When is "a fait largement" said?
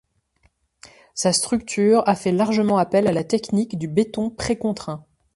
2.09-2.79